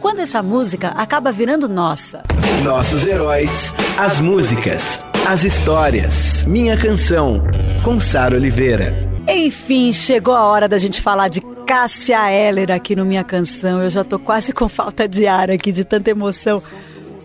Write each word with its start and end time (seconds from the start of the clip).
Quando 0.00 0.20
essa 0.20 0.42
música 0.42 0.88
acaba 0.96 1.30
virando 1.30 1.68
nossa? 1.68 2.22
Nossos 2.64 3.06
heróis, 3.06 3.74
as 3.98 4.18
músicas, 4.18 5.04
as 5.28 5.44
histórias. 5.44 6.42
Minha 6.46 6.74
canção, 6.74 7.42
com 7.84 8.00
Sara 8.00 8.34
Oliveira. 8.34 8.94
Enfim, 9.28 9.92
chegou 9.92 10.34
a 10.34 10.44
hora 10.44 10.66
da 10.66 10.78
gente 10.78 11.02
falar 11.02 11.28
de 11.28 11.42
Cássia 11.66 12.32
Eller 12.32 12.70
aqui 12.70 12.96
no 12.96 13.04
Minha 13.04 13.22
Canção. 13.22 13.82
Eu 13.82 13.90
já 13.90 14.02
tô 14.02 14.18
quase 14.18 14.52
com 14.54 14.70
falta 14.70 15.06
de 15.06 15.26
ar 15.26 15.50
aqui, 15.50 15.70
de 15.70 15.84
tanta 15.84 16.10
emoção. 16.10 16.62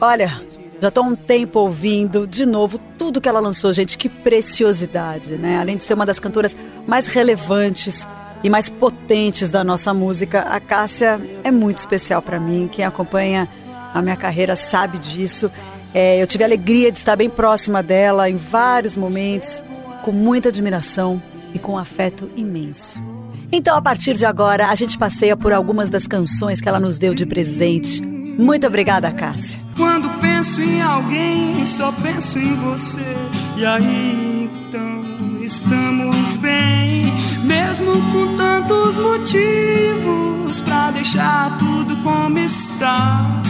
Olha, 0.01 0.37
já 0.81 0.91
tô 0.91 0.99
há 0.99 1.03
um 1.03 1.15
tempo 1.15 1.59
ouvindo 1.59 2.27
de 2.27 2.45
novo 2.45 2.77
tudo 2.97 3.21
que 3.21 3.29
ela 3.29 3.39
lançou, 3.39 3.71
gente. 3.71 3.97
Que 3.97 4.09
preciosidade, 4.09 5.35
né? 5.35 5.59
Além 5.59 5.77
de 5.77 5.85
ser 5.85 5.93
uma 5.93 6.05
das 6.05 6.19
cantoras 6.19 6.53
mais 6.85 7.07
relevantes 7.07 8.05
e 8.43 8.49
mais 8.49 8.69
potentes 8.69 9.49
da 9.49 9.63
nossa 9.63 9.93
música. 9.93 10.41
A 10.41 10.59
Cássia 10.59 11.19
é 11.43 11.51
muito 11.51 11.77
especial 11.77 12.21
para 12.21 12.39
mim. 12.39 12.69
Quem 12.71 12.85
acompanha 12.85 13.47
a 13.93 14.01
minha 14.01 14.15
carreira 14.15 14.55
sabe 14.55 14.97
disso. 14.97 15.51
É, 15.93 16.21
eu 16.21 16.27
tive 16.27 16.43
a 16.43 16.47
alegria 16.47 16.91
de 16.91 16.97
estar 16.97 17.15
bem 17.15 17.29
próxima 17.29 17.81
dela 17.81 18.29
em 18.29 18.35
vários 18.35 18.95
momentos, 18.95 19.63
com 20.03 20.11
muita 20.11 20.49
admiração 20.49 21.21
e 21.53 21.59
com 21.59 21.73
um 21.73 21.77
afeto 21.77 22.29
imenso. 22.35 23.01
Então, 23.51 23.77
a 23.77 23.81
partir 23.81 24.15
de 24.15 24.25
agora, 24.25 24.67
a 24.67 24.75
gente 24.75 24.97
passeia 24.97 25.37
por 25.37 25.53
algumas 25.53 25.89
das 25.89 26.05
canções 26.05 26.59
que 26.59 26.67
ela 26.67 26.79
nos 26.79 26.99
deu 26.99 27.13
de 27.13 27.25
presente. 27.25 28.01
Muito 28.05 28.67
obrigada, 28.67 29.09
Cássia. 29.13 29.61
Quando 29.77 30.09
penso 30.19 30.61
em 30.61 30.81
alguém, 30.81 31.65
só 31.65 31.91
penso 31.93 32.37
em 32.37 32.53
você. 32.55 33.15
E 33.55 33.65
aí, 33.65 34.49
então, 34.67 35.41
estamos 35.41 36.35
bem 36.37 37.14
mesmo 37.45 37.91
com 38.11 38.35
tantos 38.35 38.97
motivos 38.97 40.59
para 40.61 40.91
deixar 40.91 41.57
tudo 41.57 41.95
como 42.03 42.37
está. 42.39 43.41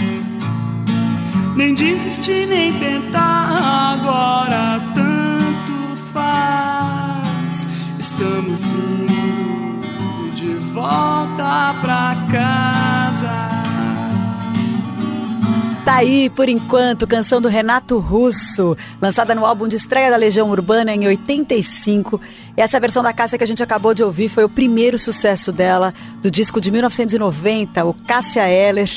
Nem 1.55 1.73
desistir, 1.73 2.47
nem 2.47 2.73
tentar, 2.73 3.93
agora 3.93 4.81
tanto 4.93 5.97
faz. 6.13 7.65
Estamos 7.97 8.65
indo 8.65 10.31
de 10.35 10.53
volta 10.73 11.73
pra 11.81 12.15
casa. 12.31 12.74
Tá 15.85 15.97
aí, 15.97 16.31
por 16.31 16.49
enquanto, 16.49 17.05
canção 17.05 17.39
do 17.39 17.47
Renato 17.47 17.99
Russo, 17.99 18.75
lançada 18.99 19.35
no 19.35 19.45
álbum 19.45 19.67
de 19.67 19.75
estreia 19.75 20.09
da 20.09 20.17
Legião 20.17 20.49
Urbana 20.49 20.91
em 20.91 21.05
85. 21.05 22.19
E 22.57 22.61
essa 22.61 22.79
versão 22.79 23.03
da 23.03 23.13
Cássia 23.13 23.37
que 23.37 23.43
a 23.43 23.47
gente 23.47 23.61
acabou 23.61 23.93
de 23.93 24.03
ouvir 24.03 24.27
foi 24.27 24.43
o 24.43 24.49
primeiro 24.49 24.97
sucesso 24.97 25.51
dela, 25.51 25.93
do 26.23 26.31
disco 26.31 26.59
de 26.59 26.71
1990, 26.71 27.85
o 27.85 27.93
Cássia 27.93 28.49
Eller. 28.49 28.89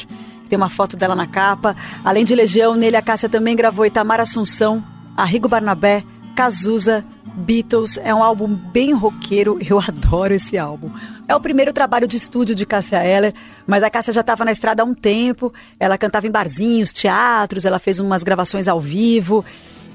Tem 0.48 0.56
uma 0.56 0.70
foto 0.70 0.96
dela 0.96 1.14
na 1.14 1.26
capa. 1.26 1.76
Além 2.02 2.24
de 2.24 2.34
Legião, 2.34 2.74
nele 2.74 2.96
a 2.96 3.02
Cássia 3.02 3.28
também 3.28 3.54
gravou 3.54 3.84
Itamar 3.84 4.18
Assunção, 4.18 4.82
Arrigo 5.14 5.46
Barnabé, 5.46 6.02
Cazuza, 6.34 7.04
Beatles. 7.38 7.98
É 7.98 8.14
um 8.14 8.22
álbum 8.22 8.48
bem 8.48 8.92
roqueiro, 8.92 9.58
eu 9.68 9.78
adoro 9.78 10.34
esse 10.34 10.58
álbum. 10.58 10.90
É 11.26 11.34
o 11.34 11.40
primeiro 11.40 11.72
trabalho 11.72 12.08
de 12.08 12.16
estúdio 12.16 12.54
de 12.54 12.64
Cássia 12.64 13.04
Eller, 13.04 13.34
mas 13.66 13.82
a 13.82 13.90
Cássia 13.90 14.12
já 14.12 14.22
estava 14.22 14.44
na 14.44 14.52
estrada 14.52 14.82
há 14.82 14.86
um 14.86 14.94
tempo. 14.94 15.52
Ela 15.78 15.98
cantava 15.98 16.26
em 16.26 16.30
barzinhos, 16.30 16.92
teatros, 16.92 17.64
ela 17.64 17.78
fez 17.78 17.98
umas 17.98 18.22
gravações 18.22 18.66
ao 18.66 18.80
vivo. 18.80 19.44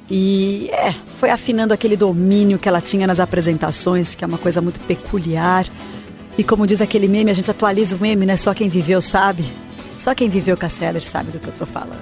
E 0.10 0.70
é, 0.72 0.94
foi 1.20 1.30
afinando 1.30 1.74
aquele 1.74 1.96
domínio 1.96 2.60
que 2.60 2.68
ela 2.68 2.82
tinha 2.82 3.08
nas 3.08 3.20
apresentações, 3.20 4.16
que 4.16 4.24
é 4.24 4.28
uma 4.28 4.38
coisa 4.38 4.62
muito 4.62 4.80
peculiar. 4.82 5.66
E 6.38 6.44
como 6.44 6.68
diz 6.68 6.82
aquele 6.82 7.08
meme, 7.08 7.32
a 7.32 7.34
gente 7.34 7.50
atualiza 7.50 7.96
o 7.96 8.00
meme, 8.00 8.26
né? 8.26 8.38
Só 8.38 8.54
quem 8.54 8.70
viveu 8.70 9.02
sabe. 9.02 9.46
Só 9.98 10.14
quem 10.14 10.30
viveu 10.30 10.58
Cássia 10.58 10.90
Eller 10.90 11.04
sabe 11.04 11.32
do 11.32 11.40
que 11.40 11.48
eu 11.48 11.54
tô 11.54 11.66
falando. 11.66 12.02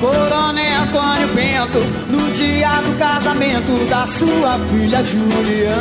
Coronel 0.00 0.82
Antônio 0.82 1.28
Bento, 1.34 1.78
no 2.10 2.30
dia 2.32 2.80
do 2.82 2.98
casamento 2.98 3.88
da 3.88 4.06
sua 4.06 4.58
filha 4.70 5.02
Juliana. 5.02 5.74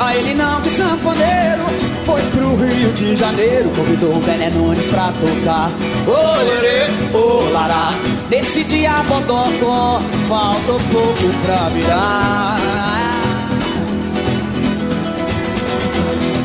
A 0.00 0.16
ele 0.16 0.34
não 0.34 0.60
que 0.62 0.70
sanfoneiro 0.70 1.62
foi 2.04 2.20
pro 2.30 2.56
Rio 2.56 2.92
de 2.92 3.16
Janeiro, 3.16 3.70
convidou 3.70 4.16
o 4.16 4.20
Bené 4.20 4.50
Nunes 4.50 4.84
pra 4.86 5.12
tocar. 5.12 5.70
Olerê, 6.06 6.86
olará, 7.12 7.92
nesse 8.30 8.64
dia 8.64 9.02
bodocó, 9.04 10.00
faltou 10.28 10.80
pouco 10.90 11.44
pra 11.44 11.68
virar. 11.70 13.15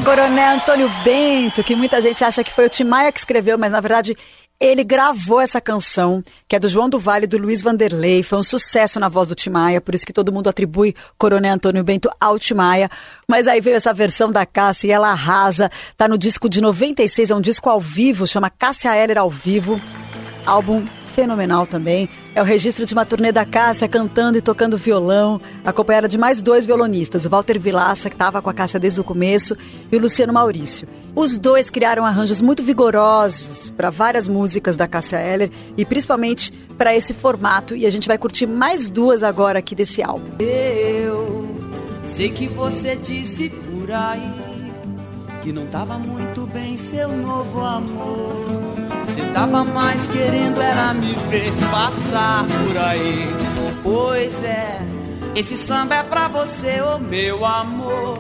Coronel 0.04 0.56
Antônio 0.56 0.90
Bento, 1.04 1.64
que 1.64 1.76
muita 1.76 2.02
gente 2.02 2.24
acha 2.24 2.44
que 2.44 2.52
foi 2.52 2.66
o 2.66 2.70
Tim 2.70 2.86
Maia 2.86 3.12
que 3.12 3.20
escreveu, 3.20 3.58
mas 3.58 3.72
na 3.72 3.80
verdade 3.80 4.18
ele 4.60 4.84
gravou 4.84 5.40
essa 5.40 5.62
canção, 5.62 6.24
que 6.48 6.56
é 6.56 6.60
do 6.60 6.70
João 6.70 6.90
do 6.90 7.00
Vale 7.00 7.26
e 7.26 7.28
do 7.28 7.38
Luiz 7.38 7.62
Vanderlei. 7.62 8.22
Foi 8.24 8.38
um 8.38 8.44
sucesso 8.44 9.00
na 9.00 9.10
voz 9.10 9.28
do 9.28 9.36
Timaya, 9.36 9.82
por 9.82 9.96
isso 9.96 10.06
que 10.06 10.14
todo 10.14 10.32
mundo 10.32 10.50
atribui 10.50 10.96
Coronel 11.18 11.54
Antônio 11.54 11.84
Bento 11.84 12.10
ao 12.20 12.38
Timaya. 12.38 12.90
Mas 13.28 13.48
aí 13.48 13.62
veio 13.62 13.76
essa 13.76 13.94
versão 13.94 14.32
da 14.32 14.46
Cássia 14.46 14.88
e 14.88 14.92
ela 14.92 15.10
arrasa. 15.10 15.72
Tá 15.98 16.08
no 16.08 16.18
disco 16.18 16.48
de 16.48 16.62
96, 16.62 17.32
é 17.32 17.36
um 17.36 17.42
disco 17.42 17.70
ao 17.70 17.80
vivo, 17.80 18.28
chama 18.28 18.50
Cássia 18.50 18.96
Heller 18.96 19.18
ao 19.18 19.30
vivo. 19.30 19.82
Álbum 20.46 20.86
fenomenal 21.12 21.68
também. 21.68 22.10
É 22.34 22.42
o 22.42 22.46
registro 22.46 22.86
de 22.86 22.94
uma 22.94 23.06
turnê 23.06 23.32
da 23.32 23.46
Cássia 23.46 23.88
cantando 23.88 24.38
e 24.38 24.42
tocando 24.42 24.78
violão, 24.78 25.40
acompanhada 25.64 26.08
de 26.08 26.18
mais 26.18 26.42
dois 26.42 26.66
violonistas, 26.66 27.26
o 27.26 27.30
Walter 27.30 27.60
Vilaça, 27.60 28.10
que 28.10 28.16
estava 28.16 28.42
com 28.42 28.50
a 28.50 28.54
Cássia 28.54 28.80
desde 28.80 29.00
o 29.00 29.04
começo, 29.04 29.56
e 29.92 29.96
o 29.96 30.00
Luciano 30.00 30.34
Maurício. 30.34 30.88
Os 31.14 31.38
dois 31.38 31.70
criaram 31.70 32.06
arranjos 32.06 32.40
muito 32.40 32.64
vigorosos 32.64 33.70
para 33.70 33.90
várias 33.90 34.28
músicas 34.28 34.78
da 34.78 34.88
Cássia 34.88 35.22
Eller 35.22 35.52
e 35.78 35.86
principalmente 35.86 36.52
para 36.78 36.96
esse 36.96 37.14
formato. 37.14 37.76
E 37.76 37.86
a 37.86 37.90
gente 37.90 38.08
vai 38.08 38.18
curtir 38.18 38.48
mais 38.48 38.90
duas 38.90 39.22
agora 39.22 39.60
aqui 39.60 39.76
desse 39.76 40.02
álbum. 40.02 40.32
Eu 40.40 41.50
sei 42.06 42.30
que 42.30 42.48
você 42.48 42.96
disse 42.96 43.50
por 43.50 43.92
aí 43.92 44.52
que 45.42 45.52
não 45.52 45.66
tava 45.68 45.98
muito 45.98 46.46
bem 46.48 46.78
seu 46.78 47.10
novo 47.10 47.62
amor. 47.62 48.81
Você 49.06 49.22
tava 49.34 49.64
mais 49.64 50.08
querendo 50.08 50.62
era 50.62 50.94
me 50.94 51.14
ver 51.30 51.52
passar 51.70 52.46
por 52.46 52.78
aí. 52.78 53.28
Pois 53.84 54.44
é, 54.44 54.80
esse 55.36 55.58
samba 55.58 55.96
é 55.96 56.04
pra 56.04 56.28
você, 56.28 56.82
ô 56.82 56.96
oh 56.96 57.00
meu 57.00 57.46
amor. 57.46 58.20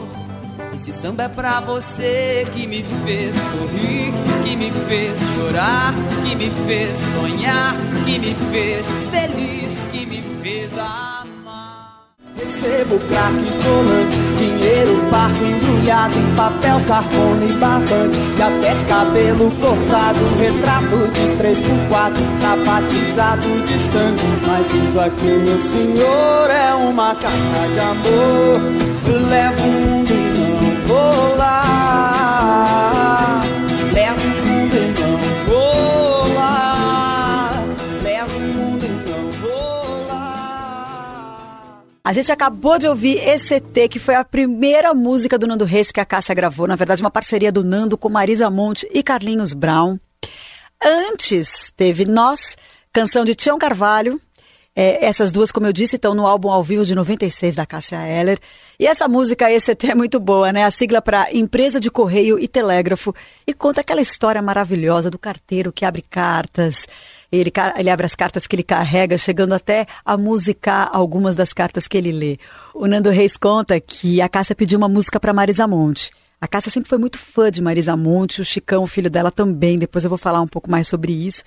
Esse 0.73 0.91
samba 0.91 1.23
é 1.23 1.27
pra 1.27 1.59
você 1.59 2.47
que 2.53 2.65
me 2.65 2.83
fez 3.03 3.35
sorrir, 3.35 4.11
que 4.43 4.55
me 4.55 4.71
fez 4.87 5.17
chorar, 5.35 5.93
que 6.25 6.35
me 6.35 6.49
fez 6.65 6.97
sonhar, 7.15 7.75
que 8.05 8.17
me 8.17 8.35
fez 8.51 8.87
feliz, 9.11 9.87
que 9.91 10.05
me 10.05 10.21
fez 10.41 10.77
amar. 10.77 11.20
Recebo 12.41 12.97
craque 13.07 13.45
colante, 13.63 14.17
dinheiro 14.35 14.99
parco 15.11 15.45
embrulhado 15.45 16.17
em 16.17 16.35
papel, 16.35 16.81
carbono 16.87 17.47
e 17.47 17.53
barbante 17.53 18.19
E 18.35 18.41
até 18.41 18.73
cabelo 18.89 19.51
cortado, 19.61 20.19
retrato 20.39 21.07
de 21.13 21.21
3x4 21.37 22.15
Tá 22.41 22.55
batizado 22.65 23.47
distante, 23.61 24.25
mas 24.47 24.73
isso 24.73 24.99
aqui, 24.99 25.27
meu 25.27 25.61
senhor, 25.61 26.49
é 26.49 26.73
uma 26.73 27.13
carta 27.13 27.67
de 27.73 27.79
amor. 27.79 28.59
Levo 29.29 29.67
um 29.67 30.03
e 30.03 30.39
não 30.39 30.87
vou 30.87 31.37
lá 31.37 32.10
A 42.03 42.13
gente 42.13 42.31
acabou 42.31 42.79
de 42.79 42.87
ouvir 42.87 43.17
ECT, 43.17 43.87
que 43.87 43.99
foi 43.99 44.15
a 44.15 44.25
primeira 44.25 44.91
música 44.91 45.37
do 45.37 45.45
Nando 45.45 45.65
Reis 45.65 45.91
que 45.91 45.99
a 45.99 46.05
Cássia 46.05 46.33
gravou. 46.33 46.65
Na 46.65 46.75
verdade, 46.75 47.03
uma 47.03 47.11
parceria 47.11 47.51
do 47.51 47.63
Nando 47.63 47.95
com 47.95 48.09
Marisa 48.09 48.49
Monte 48.49 48.89
e 48.91 49.03
Carlinhos 49.03 49.53
Brown. 49.53 49.99
Antes, 50.83 51.71
teve 51.77 52.05
Nós, 52.05 52.57
canção 52.91 53.23
de 53.23 53.35
Tião 53.35 53.59
Carvalho. 53.59 54.19
É, 54.75 55.05
essas 55.05 55.31
duas, 55.31 55.51
como 55.51 55.67
eu 55.67 55.73
disse, 55.73 55.97
estão 55.97 56.15
no 56.15 56.25
álbum 56.25 56.49
ao 56.49 56.63
vivo 56.63 56.83
de 56.83 56.95
96 56.95 57.53
da 57.53 57.67
Cássia 57.67 58.07
Eller. 58.07 58.39
E 58.79 58.87
essa 58.87 59.07
música 59.07 59.51
ECT 59.51 59.91
é 59.91 59.95
muito 59.95 60.19
boa, 60.19 60.51
né? 60.51 60.63
A 60.63 60.71
sigla 60.71 61.03
para 61.03 61.31
Empresa 61.31 61.79
de 61.79 61.91
Correio 61.91 62.39
e 62.39 62.47
Telégrafo. 62.47 63.13
E 63.45 63.53
conta 63.53 63.81
aquela 63.81 64.01
história 64.01 64.41
maravilhosa 64.41 65.11
do 65.11 65.19
carteiro 65.19 65.71
que 65.71 65.85
abre 65.85 66.01
cartas 66.01 66.87
Ele, 67.31 67.51
ele 67.77 67.89
abre 67.89 68.05
as 68.05 68.13
cartas 68.13 68.45
que 68.45 68.55
ele 68.55 68.63
carrega, 68.63 69.17
chegando 69.17 69.53
até 69.53 69.85
a 70.03 70.17
musicar 70.17 70.89
algumas 70.91 71.35
das 71.35 71.53
cartas 71.53 71.87
que 71.87 71.97
ele 71.97 72.11
lê. 72.11 72.37
O 72.73 72.87
Nando 72.87 73.09
Reis 73.09 73.37
conta 73.37 73.79
que 73.79 74.21
a 74.21 74.27
Cássia 74.27 74.55
pediu 74.55 74.77
uma 74.77 74.89
música 74.89 75.19
para 75.19 75.31
Marisa 75.31 75.65
Monte. 75.65 76.11
A 76.41 76.47
Cássia 76.47 76.71
sempre 76.71 76.89
foi 76.89 76.97
muito 76.97 77.17
fã 77.17 77.49
de 77.49 77.61
Marisa 77.61 77.95
Monte, 77.95 78.41
o 78.41 78.45
Chicão, 78.45 78.83
o 78.83 78.87
filho 78.87 79.09
dela 79.09 79.31
também. 79.31 79.79
Depois 79.79 80.03
eu 80.03 80.09
vou 80.09 80.17
falar 80.17 80.41
um 80.41 80.47
pouco 80.47 80.69
mais 80.69 80.87
sobre 80.87 81.13
isso. 81.13 81.43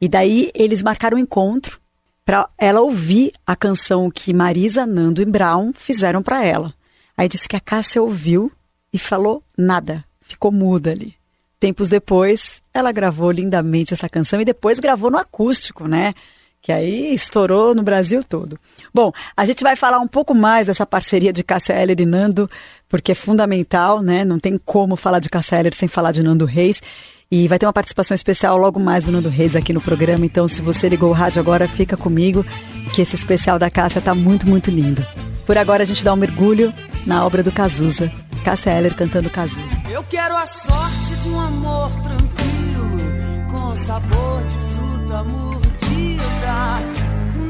E 0.00 0.08
daí 0.08 0.50
eles 0.54 0.82
marcaram 0.82 1.16
um 1.16 1.20
encontro 1.20 1.80
para 2.24 2.48
ela 2.58 2.80
ouvir 2.80 3.32
a 3.46 3.56
canção 3.56 4.10
que 4.10 4.34
Marisa, 4.34 4.84
Nando 4.84 5.22
e 5.22 5.24
Brown 5.24 5.72
fizeram 5.72 6.22
para 6.22 6.44
ela. 6.44 6.74
Aí 7.16 7.28
disse 7.28 7.48
que 7.48 7.56
a 7.56 7.60
Cássia 7.60 8.02
ouviu 8.02 8.50
e 8.92 8.98
falou 8.98 9.42
nada, 9.56 10.04
ficou 10.20 10.52
muda 10.52 10.90
ali. 10.90 11.21
Tempos 11.62 11.88
depois, 11.88 12.60
ela 12.74 12.90
gravou 12.90 13.30
lindamente 13.30 13.94
essa 13.94 14.08
canção 14.08 14.40
e 14.40 14.44
depois 14.44 14.80
gravou 14.80 15.12
no 15.12 15.16
acústico, 15.16 15.86
né? 15.86 16.12
Que 16.60 16.72
aí 16.72 17.14
estourou 17.14 17.72
no 17.72 17.84
Brasil 17.84 18.24
todo. 18.24 18.58
Bom, 18.92 19.12
a 19.36 19.44
gente 19.44 19.62
vai 19.62 19.76
falar 19.76 20.00
um 20.00 20.08
pouco 20.08 20.34
mais 20.34 20.66
dessa 20.66 20.84
parceria 20.84 21.32
de 21.32 21.44
Cássia 21.44 21.74
Eller 21.74 22.00
e 22.00 22.04
Nando, 22.04 22.50
porque 22.88 23.12
é 23.12 23.14
fundamental, 23.14 24.02
né? 24.02 24.24
Não 24.24 24.40
tem 24.40 24.58
como 24.58 24.96
falar 24.96 25.20
de 25.20 25.28
Cássia 25.28 25.60
Eller 25.60 25.72
sem 25.72 25.86
falar 25.86 26.10
de 26.10 26.20
Nando 26.20 26.46
Reis. 26.46 26.82
E 27.30 27.46
vai 27.46 27.60
ter 27.60 27.66
uma 27.66 27.72
participação 27.72 28.12
especial 28.16 28.56
logo 28.56 28.80
mais 28.80 29.04
do 29.04 29.12
Nando 29.12 29.28
Reis 29.28 29.54
aqui 29.54 29.72
no 29.72 29.80
programa. 29.80 30.26
Então, 30.26 30.48
se 30.48 30.60
você 30.60 30.88
ligou 30.88 31.10
o 31.10 31.14
rádio 31.14 31.38
agora, 31.38 31.68
fica 31.68 31.96
comigo, 31.96 32.44
que 32.92 33.02
esse 33.02 33.14
especial 33.14 33.56
da 33.56 33.70
Cássia 33.70 34.00
tá 34.00 34.16
muito, 34.16 34.48
muito 34.48 34.68
lindo. 34.68 35.06
Por 35.46 35.56
agora, 35.56 35.84
a 35.84 35.86
gente 35.86 36.02
dá 36.02 36.12
um 36.12 36.16
mergulho 36.16 36.74
na 37.06 37.24
obra 37.24 37.42
do 37.42 37.52
Cazuza. 37.52 38.10
Cássia 38.44 38.70
Eller 38.70 38.94
cantando 38.94 39.30
Cazuza. 39.30 39.66
Eu 39.88 40.02
quero 40.04 40.36
a 40.36 40.46
sorte 40.46 41.14
de 41.22 41.28
um 41.28 41.40
amor 41.40 41.90
tranquilo, 42.02 43.50
com 43.50 43.76
sabor 43.76 44.44
de 44.44 44.56
fruta 44.74 45.24
mordida. 45.24 46.80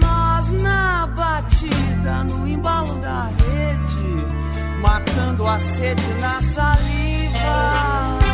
Nós 0.00 0.52
na 0.62 1.06
batida, 1.06 2.24
no 2.24 2.46
embalo 2.46 2.94
da 3.00 3.24
rede, 3.24 4.80
matando 4.80 5.46
a 5.46 5.58
sede 5.58 6.12
na 6.20 6.40
saliva. 6.42 8.31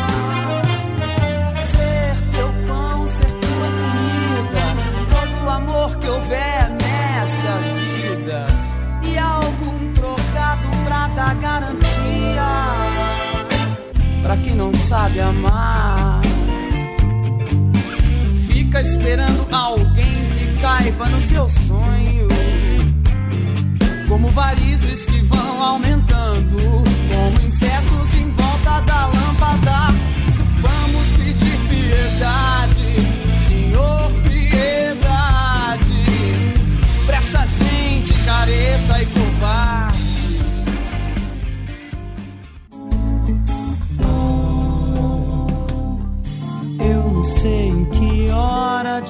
Alguém 19.51 20.29
que 20.37 20.61
caiba 20.61 21.05
no 21.09 21.21
seu 21.21 21.47
sonho, 21.49 22.27
como 24.07 24.27
varizes 24.29 25.05
que 25.05 25.21
vão 25.21 25.61
aumentando, 25.61 26.57
como 26.57 27.47
insetos 27.47 28.15
em 28.15 28.29
volta 28.31 28.81
da 28.81 29.07
lâmpada. 29.07 30.18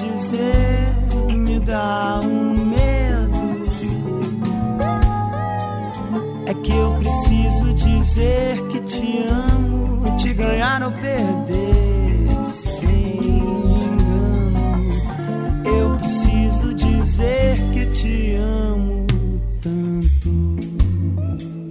Dizer, 0.00 0.94
me 1.36 1.60
dá 1.60 2.20
um 2.24 2.64
medo. 2.66 3.40
É 6.46 6.54
que 6.54 6.72
eu 6.72 6.94
preciso 6.96 7.74
dizer 7.74 8.49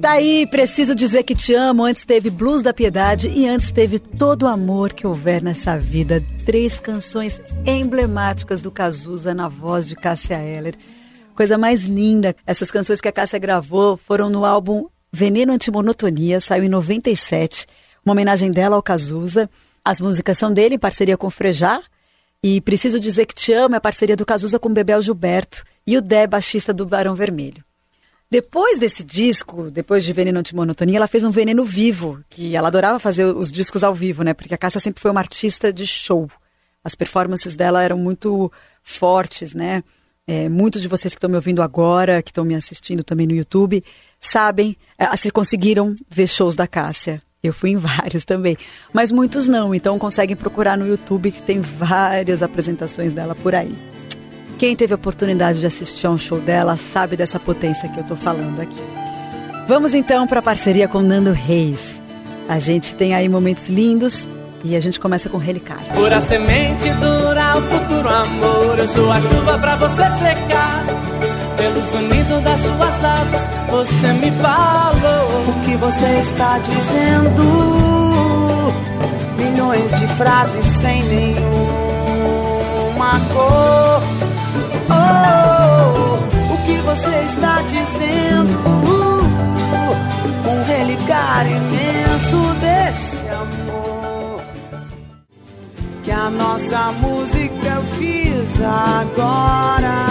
Tá 0.09 0.13
aí, 0.13 0.47
preciso 0.47 0.95
dizer 0.95 1.21
que 1.21 1.35
te 1.35 1.53
amo. 1.53 1.85
Antes 1.85 2.03
teve 2.03 2.31
Blues 2.31 2.63
da 2.63 2.73
Piedade 2.73 3.29
e 3.29 3.47
antes 3.47 3.71
teve 3.71 3.99
Todo 3.99 4.41
o 4.41 4.47
Amor 4.47 4.91
que 4.91 5.05
Houver 5.05 5.43
nessa 5.43 5.77
Vida. 5.77 6.25
Três 6.43 6.79
canções 6.79 7.39
emblemáticas 7.63 8.59
do 8.59 8.71
Cazuza 8.71 9.35
na 9.35 9.47
voz 9.47 9.87
de 9.87 9.95
Cássia 9.95 10.41
Eller. 10.43 10.73
Coisa 11.35 11.59
mais 11.59 11.83
linda. 11.83 12.35
Essas 12.43 12.71
canções 12.71 12.99
que 12.99 13.07
a 13.07 13.11
Cássia 13.11 13.37
gravou 13.37 13.97
foram 13.97 14.31
no 14.31 14.45
álbum 14.45 14.87
Veneno 15.11 15.53
Antimonotonia, 15.53 16.41
saiu 16.41 16.63
em 16.63 16.69
97. 16.69 17.67
Uma 18.03 18.13
homenagem 18.13 18.49
dela 18.49 18.77
ao 18.77 18.81
Cazuza. 18.81 19.47
As 19.85 20.01
músicas 20.01 20.39
são 20.39 20.51
dele 20.51 20.73
em 20.73 20.79
parceria 20.79 21.17
com 21.17 21.29
Frejá. 21.29 21.83
E 22.41 22.59
Preciso 22.61 22.99
Dizer 22.99 23.27
Que 23.27 23.35
Te 23.35 23.53
Amo 23.53 23.75
é 23.75 23.77
a 23.77 23.81
parceria 23.81 24.17
do 24.17 24.25
Cazuza 24.25 24.57
com 24.57 24.73
Bebel 24.73 25.03
Gilberto 25.03 25.63
e 25.85 25.95
o 25.95 26.01
Dé, 26.01 26.25
baixista 26.25 26.73
do 26.73 26.83
Barão 26.83 27.13
Vermelho. 27.13 27.68
Depois 28.31 28.77
desse 28.77 29.03
disco, 29.03 29.71
depois 29.71 30.03
de 30.03 30.13
Veneno 30.13 30.39
Antimonotonia, 30.39 30.97
ela 30.97 31.07
fez 31.07 31.23
um 31.23 31.31
Veneno 31.31 31.63
Vivo, 31.63 32.23
que 32.29 32.55
ela 32.55 32.67
adorava 32.67 32.99
fazer 32.99 33.25
os 33.25 33.51
discos 33.51 33.83
ao 33.83 33.93
vivo, 33.93 34.21
né? 34.21 34.35
Porque 34.35 34.53
a 34.53 34.57
Cássia 34.57 34.79
sempre 34.79 35.01
foi 35.01 35.09
uma 35.09 35.19
artista 35.19 35.73
de 35.73 35.87
show. 35.87 36.29
As 36.83 36.93
performances 36.93 37.55
dela 37.55 37.81
eram 37.81 37.97
muito 37.97 38.51
fortes, 38.83 39.55
né? 39.55 39.83
É, 40.27 40.47
muitos 40.47 40.79
de 40.79 40.87
vocês 40.87 41.11
que 41.11 41.17
estão 41.17 41.29
me 41.29 41.37
ouvindo 41.37 41.59
agora, 41.63 42.21
que 42.21 42.29
estão 42.29 42.45
me 42.45 42.53
assistindo 42.53 43.03
também 43.03 43.25
no 43.25 43.33
YouTube, 43.33 43.83
sabem, 44.21 44.77
é, 44.95 45.17
se 45.17 45.31
conseguiram 45.31 45.95
ver 46.07 46.27
shows 46.27 46.55
da 46.55 46.67
Cássia. 46.67 47.19
Eu 47.41 47.51
fui 47.51 47.71
em 47.71 47.77
vários 47.77 48.25
também, 48.25 48.55
mas 48.93 49.11
muitos 49.11 49.47
não, 49.47 49.73
então 49.73 49.97
conseguem 49.97 50.35
procurar 50.35 50.77
no 50.77 50.85
YouTube 50.85 51.31
que 51.31 51.41
tem 51.41 51.61
várias 51.61 52.43
apresentações 52.43 53.11
dela 53.11 53.33
por 53.33 53.55
aí. 53.55 53.73
Quem 54.59 54.75
teve 54.75 54.91
a 54.91 54.95
oportunidade 54.97 55.61
de 55.61 55.65
assistir 55.65 56.05
a 56.05 56.09
um 56.09 56.17
show 56.17 56.37
dela 56.37 56.75
sabe 56.75 57.15
dessa 57.15 57.39
potência 57.39 57.87
que 57.87 57.97
eu 57.97 58.01
estou 58.01 58.17
falando 58.17 58.59
aqui. 58.59 58.83
Vamos 59.69 59.93
então 59.93 60.27
para 60.27 60.39
a 60.39 60.43
parceria 60.43 60.85
com 60.85 61.01
Nando 61.01 61.31
Reis. 61.31 62.01
A 62.49 62.59
gente 62.59 62.93
tem 62.93 63.15
aí 63.15 63.29
momentos 63.29 63.69
lindos 63.69 64.27
e 64.61 64.75
a 64.75 64.81
gente 64.81 64.99
começa 64.99 65.29
com 65.29 65.37
Relicário. 65.37 65.85
Pura 65.93 66.19
semente 66.19 66.89
dura 66.95 67.55
o 67.55 67.61
futuro 67.61 68.09
amor, 68.09 68.77
eu 68.79 68.87
sou 68.89 69.09
a 69.09 69.21
chuva 69.21 69.57
para 69.59 69.77
você 69.77 70.03
secar. 70.03 70.83
Pelo 71.55 71.81
sonido 71.91 72.41
das 72.41 72.59
suas 72.59 73.03
asas, 73.05 73.47
você 73.69 74.11
me 74.11 74.29
falou 74.31 75.47
o 75.47 75.53
que 75.63 75.77
você 75.77 76.19
está 76.19 76.59
dizendo. 76.59 77.43
Milhões 79.37 79.89
de 79.97 80.07
frases 80.17 80.65
sem 80.65 81.01
nenhuma 81.05 81.39
cor 83.33 84.18
o 86.53 86.57
que 86.65 86.77
você 86.81 87.25
está 87.27 87.61
dizendo? 87.63 88.79
um 90.49 90.63
relicário 90.63 91.51
imenso 91.51 92.53
desse 92.59 93.27
amor. 93.29 94.41
Que 96.03 96.11
a 96.11 96.29
nossa 96.29 96.91
música 96.93 97.67
eu 97.67 97.83
fiz 97.97 98.59
agora. 98.61 100.05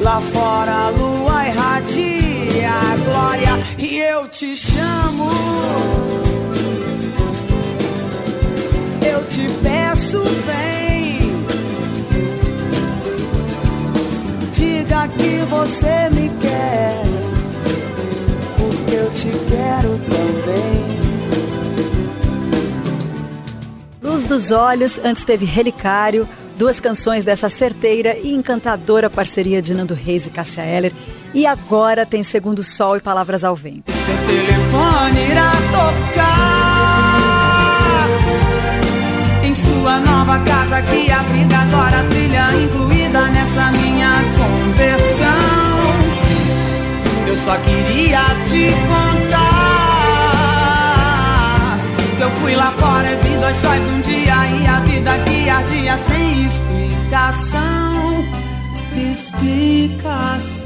Lá 0.00 0.20
fora 0.20 0.72
a 0.72 0.88
lua 0.90 1.46
irradia 1.46 2.70
a 2.70 2.96
glória 2.96 3.58
e 3.78 3.98
eu 3.98 4.28
te 4.28 4.56
chamo. 4.56 5.30
Eu 9.04 9.24
te 9.26 9.46
peço, 9.62 10.22
vem. 10.46 10.91
Diga 14.82 15.08
que 15.08 15.38
você 15.48 16.10
me 16.10 16.28
quer, 16.40 17.02
porque 18.58 18.94
eu 18.96 19.10
te 19.12 19.30
quero 19.48 19.98
também. 19.98 21.02
Luz 24.02 24.24
dos 24.24 24.50
Olhos, 24.50 24.98
antes 25.04 25.24
teve 25.24 25.44
Relicário, 25.44 26.28
duas 26.58 26.80
canções 26.80 27.24
dessa 27.24 27.48
certeira 27.48 28.16
e 28.18 28.34
encantadora 28.34 29.08
parceria 29.08 29.62
de 29.62 29.72
Nando 29.72 29.94
Reis 29.94 30.26
e 30.26 30.30
Cássia 30.30 30.62
Eller. 30.62 30.92
E 31.32 31.46
agora 31.46 32.04
tem 32.04 32.22
Segundo 32.22 32.62
Sol 32.62 32.96
e 32.96 33.00
Palavras 33.00 33.42
ao 33.44 33.56
Vento. 33.56 33.90
Seu 33.90 34.16
telefone 34.26 35.30
irá 35.30 35.52
tocar 35.70 36.51
nova 40.32 40.44
casa 40.44 40.80
que 40.82 41.10
a 41.10 41.22
vida 41.22 41.58
agora 41.58 42.04
trilha 42.08 42.54
incluída 42.54 43.26
nessa 43.28 43.70
minha 43.72 44.22
conversão. 44.36 45.92
Eu 47.26 47.36
só 47.38 47.56
queria 47.58 48.20
te 48.48 48.72
contar 48.88 49.42
que 52.16 52.22
eu 52.22 52.30
fui 52.40 52.54
lá 52.54 52.70
fora 52.72 53.10
e 53.12 53.16
vi 53.16 53.36
dois 53.36 53.56
sóis 53.58 53.82
um 53.82 54.00
dia 54.00 54.46
e 54.46 54.66
a 54.66 54.80
vida 54.80 55.18
que 55.18 55.48
ardia 55.50 55.98
sem 55.98 56.46
explicação, 56.46 58.24
explicação. 59.12 60.62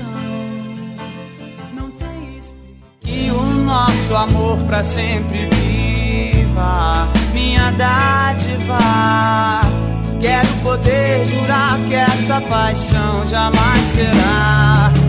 Não 1.74 1.90
tem 1.90 2.38
explicação. 2.38 3.36
O 3.36 3.42
nosso 3.64 4.14
amor 4.14 4.58
pra 4.66 4.84
sempre 4.84 5.48
viva, 6.56 7.08
minha 7.32 7.70
dádiva. 7.72 8.78
Quero 10.20 10.48
poder 10.62 11.26
jurar 11.26 11.78
que 11.86 11.94
essa 11.94 12.40
paixão 12.40 13.26
jamais 13.28 13.82
será. 13.92 15.05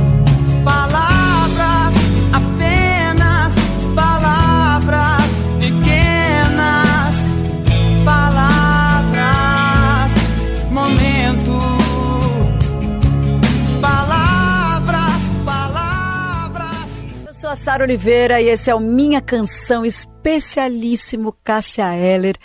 Sara 17.67 17.83
Oliveira 17.83 18.39
e 18.39 18.47
esse 18.47 18.69
é 18.69 18.73
o 18.73 18.79
Minha 18.79 19.19
Canção 19.19 19.85
especialíssimo 19.85 21.35
Cássia 21.43 21.93
Eller. 21.97 22.37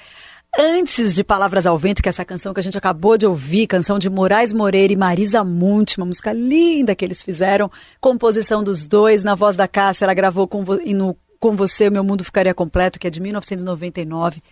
Antes 0.59 1.15
de 1.15 1.23
Palavras 1.23 1.65
ao 1.65 1.79
Vento, 1.79 2.03
que 2.03 2.09
é 2.09 2.11
essa 2.11 2.25
canção 2.25 2.53
que 2.53 2.59
a 2.59 2.63
gente 2.63 2.77
acabou 2.77 3.17
de 3.17 3.25
ouvir, 3.25 3.69
canção 3.69 4.01
de 4.01 4.11
Moraes 4.11 4.53
Moreira 4.53 4.93
e 4.93 4.97
Marisa 4.97 5.45
Monte, 5.45 5.97
uma 5.97 6.07
música 6.07 6.33
linda 6.33 6.97
que 6.97 7.05
eles 7.05 7.23
fizeram, 7.23 7.71
composição 8.01 8.65
dos 8.65 8.89
dois, 8.89 9.23
na 9.23 9.37
voz 9.37 9.55
da 9.55 9.69
Cássia, 9.69 10.07
ela 10.07 10.13
gravou 10.13 10.49
com, 10.49 10.65
vo 10.65 10.77
no, 10.85 11.17
com 11.39 11.55
Você, 11.55 11.89
Meu 11.89 12.03
Mundo 12.03 12.25
Ficaria 12.25 12.53
Completo, 12.53 12.99
que 12.99 13.07
é 13.07 13.11
de 13.11 13.21
1999. 13.21 14.43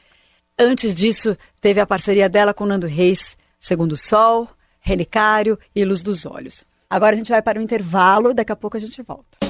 Antes 0.56 0.94
disso, 0.94 1.36
teve 1.60 1.80
a 1.80 1.86
parceria 1.86 2.28
dela 2.28 2.54
com 2.54 2.64
Nando 2.64 2.86
Reis, 2.86 3.36
Segundo 3.58 3.96
Sol, 3.96 4.48
Relicário 4.78 5.58
e 5.74 5.84
Luz 5.84 6.00
dos 6.00 6.24
Olhos. 6.24 6.64
Agora 6.88 7.16
a 7.16 7.18
gente 7.18 7.32
vai 7.32 7.42
para 7.42 7.58
o 7.58 7.62
intervalo, 7.62 8.32
daqui 8.32 8.52
a 8.52 8.56
pouco 8.56 8.76
a 8.76 8.80
gente 8.80 9.02
volta. 9.02 9.40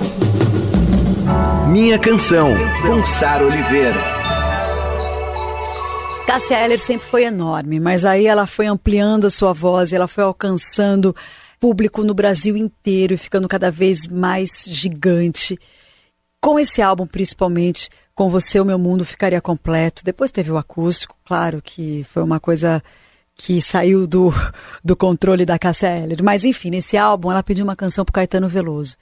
Minha 1.68 1.98
Canção, 1.98 2.54
com 2.82 3.04
Sara 3.04 3.44
Oliveira. 3.44 4.00
Cássia 6.26 6.64
Eller 6.64 6.78
sempre 6.78 7.06
foi 7.06 7.24
enorme, 7.24 7.80
mas 7.80 8.04
aí 8.04 8.26
ela 8.26 8.46
foi 8.46 8.66
ampliando 8.66 9.26
a 9.26 9.30
sua 9.30 9.52
voz, 9.52 9.92
ela 9.92 10.06
foi 10.06 10.24
alcançando 10.24 11.14
público 11.58 12.02
no 12.02 12.14
Brasil 12.14 12.56
inteiro 12.56 13.14
e 13.14 13.18
ficando 13.18 13.48
cada 13.48 13.70
vez 13.70 14.06
mais 14.06 14.64
gigante. 14.66 15.58
Com 16.40 16.58
esse 16.58 16.80
álbum, 16.80 17.06
principalmente, 17.06 17.88
com 18.14 18.30
você 18.30 18.60
o 18.60 18.64
meu 18.64 18.78
mundo 18.78 19.04
ficaria 19.04 19.40
completo. 19.40 20.04
Depois 20.04 20.30
teve 20.30 20.50
o 20.50 20.56
acústico, 20.56 21.16
claro 21.24 21.60
que 21.62 22.04
foi 22.08 22.22
uma 22.22 22.40
coisa 22.40 22.82
que 23.34 23.60
saiu 23.62 24.06
do, 24.06 24.32
do 24.84 24.94
controle 24.94 25.46
da 25.46 25.58
Cássia 25.58 25.98
Eller. 25.98 26.22
Mas 26.22 26.44
enfim, 26.44 26.70
nesse 26.70 26.96
álbum 26.96 27.30
ela 27.30 27.42
pediu 27.42 27.64
uma 27.64 27.76
canção 27.76 28.04
pro 28.04 28.12
Caetano 28.12 28.48
Veloso. 28.48 28.96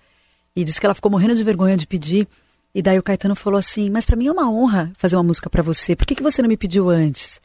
E 0.54 0.64
disse 0.64 0.80
que 0.80 0.86
ela 0.86 0.94
ficou 0.94 1.10
morrendo 1.10 1.36
de 1.36 1.44
vergonha 1.44 1.76
de 1.76 1.86
pedir. 1.86 2.26
E 2.74 2.82
daí 2.82 2.98
o 2.98 3.02
Caetano 3.02 3.34
falou 3.34 3.58
assim: 3.58 3.90
Mas 3.90 4.04
para 4.04 4.16
mim 4.16 4.26
é 4.26 4.32
uma 4.32 4.50
honra 4.50 4.92
fazer 4.96 5.16
uma 5.16 5.22
música 5.22 5.48
para 5.48 5.62
você. 5.62 5.96
Por 5.96 6.06
que, 6.06 6.14
que 6.14 6.22
você 6.22 6.42
não 6.42 6.48
me 6.48 6.56
pediu 6.56 6.88
antes? 6.88 7.40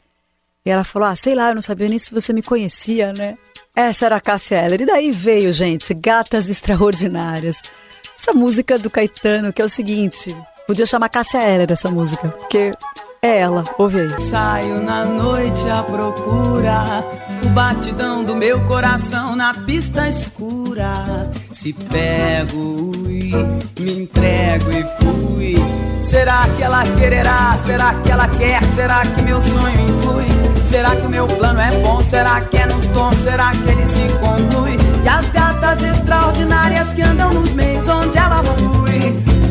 E 0.64 0.70
ela 0.70 0.84
falou: 0.84 1.08
Ah, 1.08 1.16
sei 1.16 1.34
lá, 1.34 1.50
eu 1.50 1.54
não 1.54 1.62
sabia 1.62 1.88
nem 1.88 1.98
se 1.98 2.12
você 2.12 2.32
me 2.32 2.42
conhecia, 2.42 3.12
né? 3.12 3.36
Essa 3.74 4.06
era 4.06 4.16
a 4.16 4.20
Cássia 4.20 4.64
Eller. 4.64 4.80
E 4.80 4.86
daí 4.86 5.10
veio, 5.10 5.52
gente, 5.52 5.92
Gatas 5.94 6.48
Extraordinárias. 6.48 7.60
Essa 8.18 8.32
música 8.32 8.78
do 8.78 8.88
Caetano, 8.88 9.52
que 9.52 9.60
é 9.60 9.64
o 9.64 9.68
seguinte: 9.68 10.34
podia 10.66 10.86
chamar 10.86 11.08
Cássia 11.08 11.42
Eller 11.42 11.70
essa 11.70 11.90
música, 11.90 12.28
porque 12.28 12.72
é 13.24 13.38
ela, 13.38 13.64
ouve 13.78 14.00
aí. 14.00 14.20
Saio 14.20 14.82
na 14.82 15.06
noite 15.06 15.68
à 15.70 15.82
procura, 15.82 17.02
o 17.42 17.48
batidão 17.48 18.22
do 18.22 18.36
meu 18.36 18.60
coração 18.66 19.34
na 19.34 19.54
pista 19.54 20.08
escura. 20.08 21.30
Se 21.50 21.72
pego, 21.72 22.92
ui, 22.98 23.30
me 23.80 24.02
entrego 24.02 24.70
e 24.70 24.84
fui. 25.02 25.54
Será 26.02 26.46
que 26.54 26.62
ela 26.62 26.82
quererá? 26.98 27.58
Será 27.64 27.94
que 27.94 28.12
ela 28.12 28.28
quer? 28.28 28.62
Será 28.74 29.00
que 29.06 29.22
meu 29.22 29.40
sonho 29.40 29.88
influi? 29.88 30.26
Será 30.68 30.94
que 30.94 31.06
o 31.06 31.10
meu 31.10 31.26
plano 31.26 31.60
é 31.60 31.70
bom? 31.80 32.00
Será 32.04 32.42
que 32.42 32.58
é 32.58 32.66
no 32.66 32.78
tom? 32.92 33.10
Será 33.22 33.52
que 33.52 33.70
ele 33.70 33.86
se 33.86 34.06
conclui? 34.18 34.76
E 35.02 35.08
as 35.08 35.26
gatas 35.30 35.82
extraordinárias 35.82 36.92
que 36.92 37.00
andam 37.00 37.32
nos 37.32 37.50
meios 37.54 37.88
onde 37.88 38.18
ela 38.18 38.42
flui. 38.42 39.00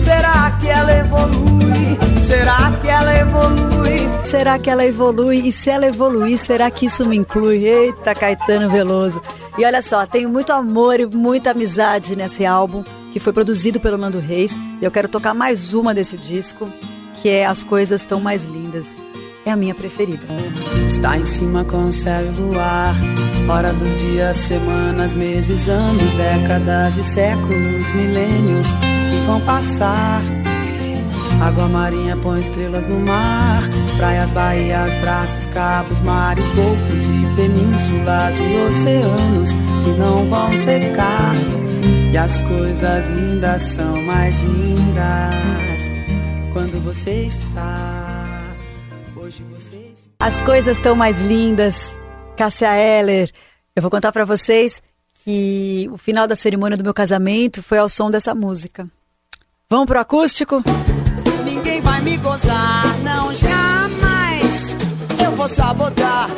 Será 0.03 0.51
que 0.61 0.69
ela 0.69 0.91
evolui? 0.91 2.12
Será 2.33 2.71
que 2.81 2.89
ela 2.89 3.15
evolui? 3.15 4.25
Será 4.25 4.57
que 4.57 4.67
ela 4.67 4.83
evolui? 4.83 5.47
E 5.47 5.51
se 5.51 5.69
ela 5.69 5.85
evoluir, 5.85 6.39
será 6.39 6.71
que 6.71 6.87
isso 6.87 7.07
me 7.07 7.15
inclui? 7.15 7.63
Eita, 7.63 8.15
Caetano 8.15 8.71
Veloso. 8.71 9.21
E 9.55 9.63
olha 9.63 9.83
só, 9.83 10.03
tenho 10.07 10.27
muito 10.29 10.51
amor 10.51 10.99
e 10.99 11.05
muita 11.05 11.51
amizade 11.51 12.15
nesse 12.15 12.43
álbum, 12.43 12.83
que 13.11 13.19
foi 13.19 13.31
produzido 13.31 13.79
pelo 13.79 13.99
Nando 13.99 14.17
Reis. 14.17 14.57
E 14.81 14.83
eu 14.83 14.89
quero 14.89 15.07
tocar 15.07 15.35
mais 15.35 15.73
uma 15.73 15.93
desse 15.93 16.17
disco, 16.17 16.67
que 17.21 17.29
é 17.29 17.45
As 17.45 17.61
Coisas 17.61 18.03
Tão 18.03 18.19
Mais 18.19 18.45
Lindas. 18.45 18.87
É 19.45 19.51
a 19.51 19.55
minha 19.55 19.75
preferida. 19.75 20.23
Está 20.87 21.15
em 21.15 21.27
cima 21.27 21.63
com 21.63 21.83
o 21.83 21.93
céu 21.93 22.25
e 22.25 22.29
luar. 22.29 22.95
Hora 23.47 23.71
dos 23.73 23.95
dias, 23.97 24.37
semanas, 24.37 25.13
meses, 25.13 25.69
anos, 25.69 26.13
décadas 26.15 26.97
e 26.97 27.03
séculos, 27.03 27.91
milênios 27.93 28.67
que 29.11 29.23
vão 29.27 29.39
passar. 29.41 30.42
Água 31.43 31.67
marinha 31.67 32.15
põe 32.15 32.39
estrelas 32.39 32.85
no 32.85 33.01
mar. 33.01 33.63
Praias, 33.97 34.31
baías, 34.31 34.95
braços, 35.01 35.45
cabos, 35.47 36.00
mares, 36.00 36.45
golfos 36.55 37.03
e 37.03 37.35
penínsulas 37.35 38.38
e 38.39 38.55
oceanos 38.69 39.51
que 39.83 39.89
não 40.00 40.25
vão 40.29 40.55
secar. 40.55 41.35
E 42.13 42.17
as 42.17 42.39
coisas 42.43 43.07
lindas 43.09 43.62
são 43.62 44.01
mais 44.03 44.39
lindas 44.39 45.91
quando 46.53 46.81
você 46.81 47.25
está. 47.25 48.55
Hoje 49.13 49.43
você 49.51 49.75
está. 49.75 50.25
As 50.25 50.39
coisas 50.39 50.77
estão 50.77 50.95
mais 50.95 51.19
lindas. 51.19 51.97
Cássia 52.38 52.73
Eller. 52.77 53.29
Eu 53.75 53.81
vou 53.81 53.91
contar 53.91 54.13
para 54.13 54.23
vocês 54.23 54.81
que 55.25 55.89
o 55.91 55.97
final 55.97 56.25
da 56.25 56.38
cerimônia 56.38 56.77
do 56.77 56.85
meu 56.85 56.93
casamento 56.93 57.62
foi 57.62 57.79
ao 57.79 57.89
som 57.89 58.09
dessa 58.09 58.33
música. 58.33 58.88
Vamos 59.69 59.88
pro 59.88 60.00
acústico? 60.00 60.63
Ninguém 61.63 61.79
vai 61.79 62.01
me 62.01 62.17
gozar, 62.17 62.84
não 63.03 63.34
jamais. 63.34 64.75
Eu 65.17 65.32
vou 65.32 65.48
sabotar. 65.48 66.29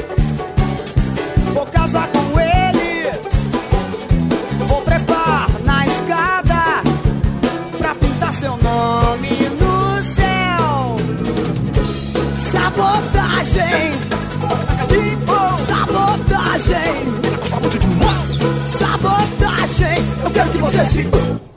Vou 1.51 1.65
casar 1.65 2.07
com 2.09 2.39
ele. 2.39 3.09
Vou 4.67 4.81
trepar 4.81 5.49
na 5.63 5.83
escada 5.87 6.83
pra 7.75 7.95
pintar 7.95 8.33
seu 8.35 8.51
nome 8.51 9.29
no 9.59 10.03
céu. 10.13 10.95
Sabotagem. 12.51 13.93
Sabotagem. 15.65 16.93
Sabotagem. 18.77 20.05
Eu 20.23 20.29
quero 20.29 20.49
que 20.51 20.57
você 20.59 20.85
se. 20.85 21.54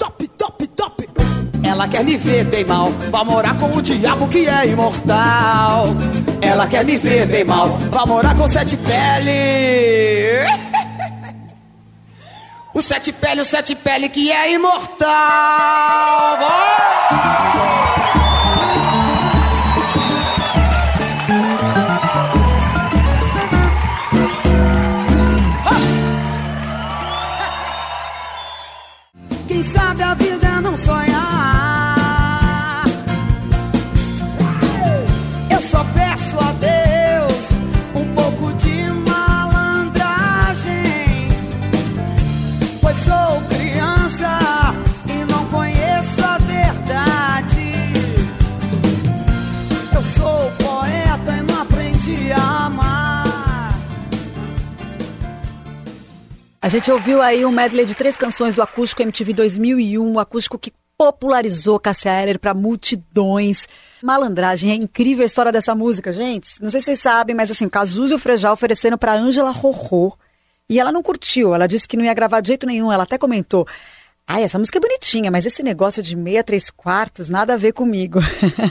Ela 1.79 1.87
quer 1.87 2.03
me 2.03 2.17
ver 2.17 2.43
bem 2.43 2.65
mal, 2.65 2.91
vai 3.09 3.25
morar 3.25 3.57
com 3.57 3.67
o 3.67 3.81
diabo 3.81 4.27
que 4.27 4.49
é 4.49 4.67
imortal. 4.67 5.87
Ela 6.43 6.67
quer 6.67 6.85
me 6.85 6.97
ver 6.99 7.25
bem 7.27 7.45
mal, 7.45 7.69
vai 7.69 8.05
morar 8.05 8.37
com 8.37 8.49
sete 8.49 8.77
pele. 8.77 10.45
O 12.75 12.83
sete 12.83 13.13
pele, 13.13 13.41
o 13.41 13.45
sete 13.45 13.77
pele 13.77 14.09
que 14.09 14.31
é 14.33 14.53
imortal. 14.53 15.09
Sou 42.95 43.43
criança 43.49 44.39
e 45.07 45.31
não 45.31 45.45
conheço 45.51 46.25
a 46.25 46.39
verdade. 46.39 47.75
Eu 49.95 50.03
sou 50.03 50.51
poeta 50.53 51.37
e 51.37 51.43
não 51.43 51.63
aprendi 51.63 52.33
a 52.33 52.67
amar. 52.67 53.79
A 56.61 56.69
gente 56.69 56.91
ouviu 56.91 57.21
aí 57.21 57.45
um 57.45 57.51
medley 57.51 57.85
de 57.85 57.95
três 57.95 58.17
canções 58.17 58.55
do 58.55 58.63
Acústico 58.63 59.03
MTV 59.03 59.35
2001, 59.35 60.13
o 60.15 60.19
acústico 60.19 60.59
que 60.59 60.73
popularizou 60.97 61.79
Cássia 61.79 62.23
Eller 62.23 62.39
para 62.39 62.55
multidões. 62.55 63.69
Malandragem, 64.03 64.71
é 64.73 64.75
incrível 64.75 65.23
a 65.23 65.27
história 65.27 65.53
dessa 65.53 65.75
música, 65.75 66.13
gente. 66.13 66.61
Não 66.61 66.71
sei 66.71 66.81
se 66.81 66.87
vocês 66.87 67.01
sabem, 67.01 67.37
mas 67.37 67.51
assim, 67.51 67.67
o 67.67 67.71
Cazuza 67.71 68.15
e 68.15 68.17
o 68.17 68.19
Frejá 68.19 68.51
ofereceram 68.53 68.99
para 68.99 69.15
Ângela 69.15 69.51
Rorô, 69.51 70.17
E 70.71 70.79
ela 70.79 70.93
não 70.93 71.03
curtiu, 71.03 71.55
ela 71.55 71.67
disse 71.67 71.89
que 71.89 71.97
não 71.97 72.05
ia 72.05 72.13
gravar 72.13 72.41
de 72.41 72.49
jeito 72.49 72.67
nenhum. 72.67 72.93
Ela 72.93 73.05
até 73.05 73.17
comentou: 73.17 73.67
Ai, 74.27 74.43
essa 74.43 74.59
música 74.59 74.77
é 74.77 74.81
bonitinha, 74.81 75.31
mas 75.31 75.47
esse 75.47 75.63
negócio 75.63 76.03
de 76.03 76.15
meia, 76.15 76.45
três 76.45 76.69
quartos, 76.69 77.31
nada 77.31 77.55
a 77.55 77.57
ver 77.57 77.73
comigo. 77.73 78.21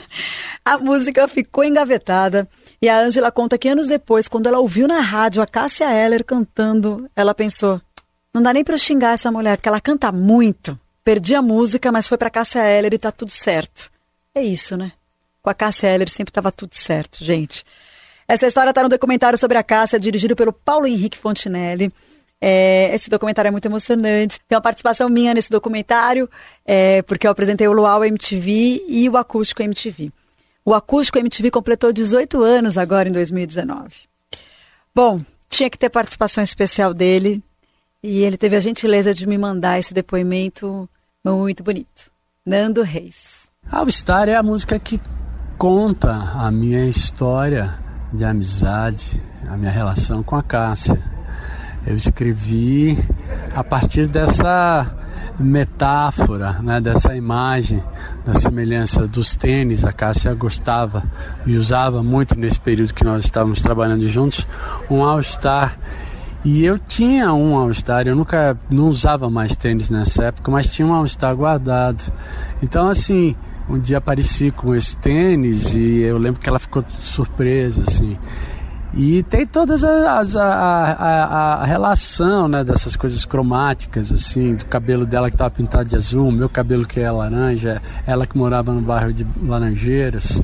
a 0.63 0.77
música 0.77 1.27
ficou 1.27 1.63
engavetada 1.63 2.48
e 2.80 2.88
a 2.88 3.00
Ângela 3.00 3.32
conta 3.32 3.58
que 3.58 3.68
anos 3.68 3.88
depois, 3.88 4.27
quando 4.27 4.46
ela 4.46 4.60
ouviu 4.60 4.88
na 4.88 5.00
rádio 5.00 5.42
a 5.42 5.48
Cássia 5.48 5.92
Eller 5.92 6.24
cantando, 6.24 7.10
ela 7.16 7.34
pensou: 7.34 7.82
não 8.32 8.44
dá 8.44 8.54
nem 8.54 8.63
pra 8.63 8.77
xingar 8.77 9.13
essa 9.16 9.32
mulher, 9.32 9.58
porque 9.58 9.68
ela 9.70 9.82
canta 9.82 10.12
muito. 10.12 10.80
Perdi 11.04 11.34
a 11.34 11.42
música, 11.42 11.92
mas 11.92 12.08
foi 12.08 12.20
pra 12.20 12.30
Cássia 12.30 12.63
Eller 12.63 12.94
e 12.94 13.00
tá 13.00 13.12
tudo 13.12 13.32
certo. 13.32 13.89
É 14.36 14.44
isso, 14.44 14.77
né? 14.77 14.92
Com 15.42 15.50
a 15.50 15.56
Cássia 15.56 15.88
Eller 15.88 16.08
sempre 16.08 16.32
tava 16.32 16.51
tudo 16.51 16.75
certo, 16.75 17.25
gente. 17.25 17.66
Essa 18.27 18.46
história 18.46 18.74
tá 18.74 18.84
no 18.84 18.89
documentário 18.89 19.38
sobre 19.38 19.57
a 19.57 19.63
Cássia, 19.63 20.00
dirigido 20.00 20.36
pelo 20.36 20.51
Paulo 20.51 20.86
Henrique 20.86 21.17
Fontinelli. 21.17 21.93
É, 22.41 22.93
esse 22.93 23.10
documentário 23.10 23.48
é 23.48 23.51
muito 23.51 23.65
emocionante. 23.65 24.39
Tem 24.48 24.55
uma 24.55 24.62
participação 24.62 25.07
minha 25.07 25.34
nesse 25.34 25.50
documentário, 25.50 26.29
é, 26.65 27.01
porque 27.03 27.25
eu 27.25 27.31
apresentei 27.31 27.67
o 27.67 27.72
Luau 27.72 28.03
MTV 28.03 28.84
e 28.88 29.10
o 29.10 29.15
Acústico 29.15 29.63
MTV. 29.63 30.12
O 30.65 30.74
Acústico 30.74 31.17
MTV 31.17 31.50
completou 31.50 31.93
18 31.93 32.43
anos 32.43 32.77
agora 32.77 33.07
em 33.07 33.13
2019. 33.13 34.07
Bom, 34.93 35.22
tinha 35.50 35.69
que 35.69 35.77
ter 35.77 35.89
participação 35.89 36.43
especial 36.43 36.93
dele 36.93 37.41
e 38.03 38.24
ele 38.24 38.36
teve 38.36 38.57
a 38.57 38.60
gentileza 38.60 39.13
de 39.13 39.25
me 39.25 39.38
mandar 39.38 39.79
esse 39.79 39.93
depoimento 39.93 40.88
muito 41.24 41.63
bonito. 41.63 42.12
Nando 42.46 42.81
Reis. 42.81 43.50
All 43.72 43.89
Star 43.89 44.27
é 44.27 44.36
a 44.36 44.43
música 44.43 44.77
que 44.77 45.00
conta 45.57 46.12
a 46.12 46.51
minha 46.51 46.86
história 46.86 47.87
de 48.13 48.23
amizade, 48.25 49.21
a 49.47 49.57
minha 49.57 49.71
relação 49.71 50.23
com 50.23 50.35
a 50.35 50.43
Cássia 50.43 51.17
eu 51.87 51.95
escrevi 51.95 53.01
a 53.55 53.63
partir 53.63 54.07
dessa 54.07 54.93
metáfora, 55.39 56.59
né, 56.61 56.81
dessa 56.81 57.15
imagem 57.15 57.81
da 58.25 58.33
semelhança 58.33 59.07
dos 59.07 59.35
tênis. 59.35 59.85
A 59.85 59.93
Cássia 59.93 60.33
gostava 60.33 61.01
e 61.45 61.55
usava 61.55 62.03
muito 62.03 62.37
nesse 62.37 62.59
período 62.59 62.93
que 62.93 63.05
nós 63.05 63.23
estávamos 63.23 63.61
trabalhando 63.61 64.07
juntos 64.09 64.45
um 64.89 65.01
All 65.01 65.23
Star. 65.23 65.77
E 66.43 66.65
eu 66.65 66.77
tinha 66.77 67.31
um 67.31 67.55
All 67.55 67.73
Star, 67.73 68.05
eu 68.05 68.15
nunca 68.17 68.57
não 68.69 68.89
usava 68.89 69.29
mais 69.29 69.55
tênis 69.55 69.89
nessa 69.89 70.25
época, 70.25 70.51
mas 70.51 70.69
tinha 70.69 70.85
um 70.85 70.93
All 70.93 71.07
Star 71.07 71.33
guardado. 71.37 72.11
Então 72.61 72.89
assim, 72.89 73.33
um 73.69 73.79
dia 73.79 73.97
apareci 73.97 74.51
com 74.51 74.74
esse 74.74 74.95
tênis 74.97 75.74
e 75.74 76.01
eu 76.01 76.17
lembro 76.17 76.39
que 76.39 76.47
ela 76.47 76.59
ficou 76.59 76.83
surpresa 77.01 77.83
assim. 77.88 78.17
E 78.93 79.21
tem 79.24 79.45
todas 79.45 79.83
as, 79.83 80.36
a, 80.36 80.43
a, 80.43 81.53
a, 81.62 81.65
relação 81.65 82.47
né, 82.47 82.63
dessas 82.63 82.95
coisas 82.95 83.25
cromáticas, 83.25 84.12
assim, 84.12 84.55
do 84.55 84.65
cabelo 84.65 85.05
dela 85.05 85.29
que 85.29 85.36
estava 85.36 85.51
pintado 85.51 85.89
de 85.89 85.95
azul, 85.95 86.31
meu 86.31 86.47
cabelo 86.50 86.86
que 86.86 87.00
é 87.00 87.12
laranja, 87.12 87.81
ela 88.07 88.25
que 88.25 88.38
morava 88.38 88.71
no 88.71 88.81
bairro 88.81 89.13
de 89.13 89.27
Laranjeiras. 89.43 90.41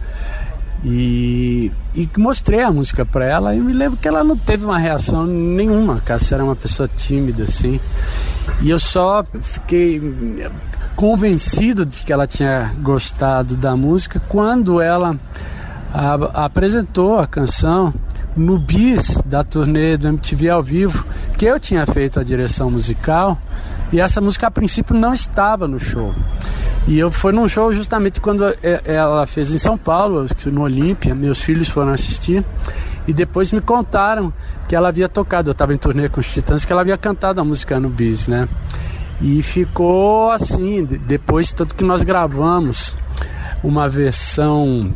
E, 0.86 1.72
e 1.96 2.10
mostrei 2.18 2.62
a 2.62 2.72
música 2.72 3.06
para 3.06 3.26
ela 3.26 3.56
e 3.56 3.60
me 3.60 3.72
lembro 3.72 3.98
que 3.98 4.08
ela 4.08 4.24
não 4.24 4.36
teve 4.36 4.66
uma 4.66 4.78
reação 4.78 5.26
nenhuma, 5.26 6.02
Cássia 6.02 6.36
era 6.36 6.44
uma 6.44 6.56
pessoa 6.56 6.90
tímida 6.90 7.44
assim. 7.44 7.80
E 8.62 8.70
eu 8.70 8.78
só 8.78 9.26
fiquei 9.42 10.02
convencido 10.96 11.86
de 11.86 12.04
que 12.04 12.12
ela 12.12 12.28
tinha 12.28 12.74
gostado 12.82 13.56
da 13.56 13.78
música 13.78 14.22
quando 14.28 14.82
ela 14.82 15.18
a, 15.94 16.46
apresentou 16.46 17.18
a 17.18 17.28
canção 17.28 17.94
no 18.36 18.58
bis 18.58 19.22
da 19.26 19.44
turnê 19.44 19.98
do 19.98 20.08
MTV 20.08 20.50
ao 20.50 20.64
vivo, 20.64 21.06
que 21.38 21.46
eu 21.46 21.60
tinha 21.60 21.86
feito 21.86 22.20
a 22.20 22.24
direção 22.24 22.72
musical, 22.72 23.38
e 23.92 24.00
essa 24.00 24.20
música 24.20 24.48
a 24.48 24.52
princípio 24.52 24.96
não 24.96 25.14
estava 25.14 25.68
no 25.68 25.80
show. 25.80 26.14
E 26.88 27.00
eu 27.00 27.10
fui 27.10 27.32
num 27.32 27.48
show 27.48 27.74
justamente 27.74 28.20
quando 28.20 28.46
é, 28.46 28.82
ela 28.84 29.26
fez 29.26 29.54
em 29.54 29.58
São 29.58 29.78
Paulo, 29.78 30.28
no 30.48 30.62
Olímpia, 30.62 31.16
meus 31.16 31.42
filhos 31.42 31.70
foram 31.70 31.94
assistir. 31.94 32.44
E 33.08 33.14
depois 33.14 33.52
me 33.52 33.62
contaram 33.62 34.34
que 34.68 34.76
ela 34.76 34.90
havia 34.90 35.08
tocado, 35.08 35.50
eu 35.50 35.52
estava 35.54 35.74
em 35.74 35.78
turnê 35.78 36.10
com 36.10 36.20
os 36.20 36.32
Titãs, 36.32 36.66
que 36.66 36.72
ela 36.72 36.82
havia 36.82 36.98
cantado 36.98 37.40
a 37.40 37.44
música 37.44 37.80
no 37.80 37.90
bis, 37.90 38.28
né? 38.28 38.48
E 39.22 39.44
ficou 39.44 40.32
assim, 40.32 40.84
depois 40.86 41.52
tanto 41.52 41.76
que 41.76 41.84
nós 41.84 42.02
gravamos 42.02 42.94
uma 43.64 43.88
versão 43.88 44.94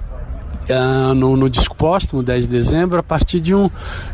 uh, 0.69 1.13
no, 1.13 1.35
no, 1.35 1.49
disco 1.49 1.75
póstumo, 1.75 2.23
10 2.23 2.43
de 2.43 2.49
dezembro, 2.49 2.99
a 2.99 3.03
partir 3.03 3.39
de 3.39 3.53
um. 3.53 3.69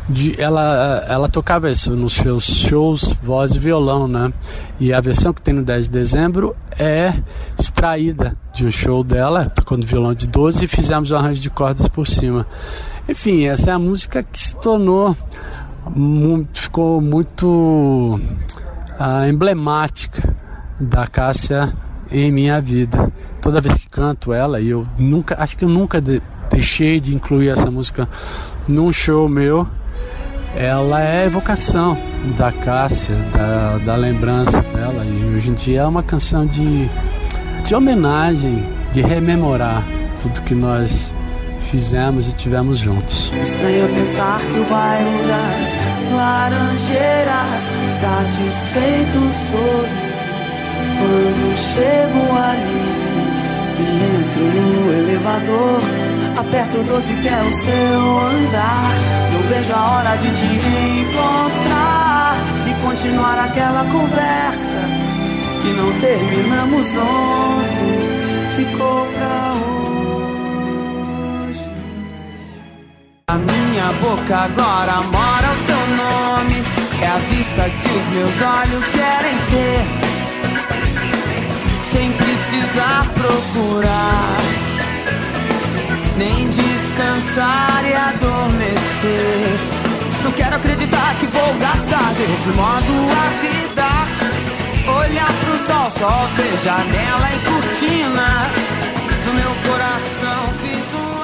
De, 0.08 0.40
ela, 0.40 1.04
ela 1.08 1.28
tocava 1.28 1.70
isso 1.70 1.90
nos 1.92 2.14
seus 2.14 2.44
shows, 2.44 3.14
voz 3.22 3.54
e 3.54 3.58
violão, 3.58 4.08
né? 4.08 4.32
E 4.78 4.92
a 4.92 5.00
versão 5.00 5.32
que 5.32 5.42
tem 5.42 5.54
no 5.54 5.62
10 5.62 5.84
de 5.84 5.90
dezembro 5.90 6.56
é 6.78 7.12
extraída 7.58 8.36
de 8.52 8.66
um 8.66 8.70
show 8.70 9.04
dela, 9.04 9.46
tocando 9.46 9.86
violão 9.86 10.14
de 10.14 10.26
12 10.26 10.64
e 10.64 10.68
fizemos 10.68 11.10
um 11.10 11.16
arranjo 11.16 11.40
de 11.40 11.50
cordas 11.50 11.88
por 11.88 12.06
cima. 12.06 12.46
Enfim, 13.08 13.44
essa 13.44 13.70
é 13.70 13.72
a 13.74 13.78
música 13.78 14.22
que 14.22 14.38
se 14.38 14.56
tornou. 14.56 15.16
ficou 16.52 17.00
muito 17.00 18.18
uh, 18.98 19.28
emblemática 19.28 20.34
da 20.80 21.06
Cássia 21.06 21.72
em 22.10 22.30
minha 22.32 22.60
vida. 22.60 23.12
Toda 23.40 23.60
vez 23.60 23.76
que 23.76 23.88
canto 23.88 24.32
ela, 24.32 24.60
e 24.60 24.70
eu 24.70 24.86
nunca, 24.98 25.36
acho 25.38 25.56
que 25.56 25.64
eu 25.64 25.68
nunca 25.68 26.00
de, 26.00 26.22
deixei 26.50 27.00
de 27.00 27.14
incluir 27.14 27.48
essa 27.48 27.70
música 27.70 28.08
num 28.66 28.92
show 28.92 29.28
meu. 29.28 29.66
Ela 30.56 31.02
é 31.02 31.26
evocação 31.26 31.96
da 32.38 32.52
Cássia, 32.52 33.14
da, 33.32 33.78
da 33.78 33.96
lembrança 33.96 34.60
dela. 34.60 35.04
E 35.04 35.36
hoje 35.36 35.50
em 35.50 35.54
dia 35.54 35.80
é 35.80 35.86
uma 35.86 36.02
canção 36.02 36.46
de, 36.46 36.88
de 37.64 37.74
homenagem, 37.74 38.64
de 38.92 39.02
rememorar 39.02 39.82
tudo 40.20 40.40
que 40.42 40.54
nós 40.54 41.12
fizemos 41.70 42.28
e 42.28 42.34
tivemos 42.34 42.78
juntos. 42.78 43.32
Estranho 43.42 43.88
pensar 43.88 44.40
que 44.40 44.58
o 44.58 44.64
bairro 44.66 45.18
das 45.26 46.16
laranjeiras 46.16 47.44
satisfeito 48.00 49.18
sou 49.50 49.84
quando 50.98 51.56
chego 51.56 52.22
ali 52.36 53.04
e 53.80 53.86
entro 54.20 54.44
no 54.60 54.92
elevador 54.92 56.13
Aperto 56.36 56.78
o 56.78 56.84
12 56.84 57.14
que 57.22 57.28
é 57.28 57.42
o 57.42 57.52
seu 57.52 58.18
andar. 58.18 58.90
Não 59.32 59.40
vejo 59.48 59.72
a 59.72 59.90
hora 59.90 60.16
de 60.16 60.30
te 60.32 60.46
encontrar 60.46 62.36
e 62.66 62.74
continuar 62.82 63.38
aquela 63.38 63.84
conversa 63.84 64.80
que 65.62 65.68
não 65.74 65.92
terminamos 66.00 66.86
ontem. 66.96 68.14
Ficou 68.56 69.06
pra 69.06 69.54
hoje. 71.48 71.64
A 73.28 73.34
minha 73.34 73.92
boca 74.00 74.36
agora 74.36 75.02
mora 75.12 75.52
o 75.52 75.56
teu 75.66 75.86
nome. 75.96 76.64
É 77.00 77.06
a 77.06 77.18
vista 77.18 77.70
que 77.70 77.90
os 77.96 78.06
meus 78.08 78.42
olhos 78.42 78.84
querem 78.86 79.36
ter. 79.50 79.84
Sem 81.92 82.12
precisar 82.12 83.06
procurar 83.14 84.43
nem 86.16 86.48
descansar 86.48 87.84
e 87.84 87.92
adormecer. 87.94 89.58
Não 90.22 90.32
quero 90.32 90.56
acreditar 90.56 91.18
que 91.18 91.26
vou 91.26 91.54
gastar 91.58 92.14
desse 92.14 92.48
modo 92.50 92.92
a 93.12 93.28
vida. 93.42 93.84
Olhar 95.00 95.32
pro 95.44 95.58
sol, 95.58 95.90
só 95.90 96.26
ver 96.34 96.58
janela 96.58 97.28
e 97.30 97.38
cortina. 97.44 98.28
No 99.26 99.34
meu 99.34 99.54
coração 99.70 100.48
fiz 100.58 100.94
um. 100.94 101.14